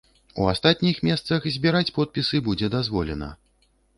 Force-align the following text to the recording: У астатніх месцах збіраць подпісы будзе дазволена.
У 0.43 0.45
астатніх 0.51 1.01
месцах 1.07 1.45
збіраць 1.57 1.93
подпісы 1.99 2.41
будзе 2.47 2.71
дазволена. 2.79 3.31